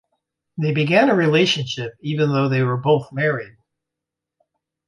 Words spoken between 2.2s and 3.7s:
though they were both married.